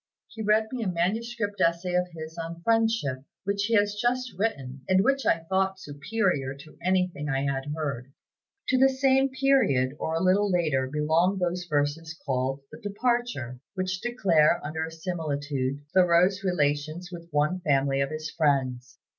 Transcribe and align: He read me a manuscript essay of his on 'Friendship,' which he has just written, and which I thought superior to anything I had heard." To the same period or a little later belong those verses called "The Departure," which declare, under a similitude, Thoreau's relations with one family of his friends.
He 0.29 0.41
read 0.41 0.69
me 0.71 0.81
a 0.81 0.87
manuscript 0.87 1.61
essay 1.61 1.93
of 1.93 2.07
his 2.11 2.35
on 2.35 2.63
'Friendship,' 2.63 3.23
which 3.43 3.65
he 3.65 3.75
has 3.75 3.93
just 3.93 4.33
written, 4.35 4.81
and 4.89 5.03
which 5.03 5.27
I 5.27 5.41
thought 5.43 5.79
superior 5.79 6.55
to 6.55 6.75
anything 6.81 7.29
I 7.29 7.43
had 7.43 7.65
heard." 7.75 8.11
To 8.69 8.79
the 8.79 8.89
same 8.89 9.29
period 9.29 9.95
or 9.99 10.15
a 10.15 10.19
little 10.23 10.49
later 10.51 10.87
belong 10.91 11.37
those 11.37 11.65
verses 11.69 12.19
called 12.25 12.61
"The 12.71 12.79
Departure," 12.81 13.59
which 13.75 14.01
declare, 14.01 14.59
under 14.65 14.83
a 14.87 14.91
similitude, 14.91 15.81
Thoreau's 15.93 16.43
relations 16.43 17.11
with 17.11 17.27
one 17.29 17.59
family 17.59 18.01
of 18.01 18.09
his 18.09 18.31
friends. 18.31 18.97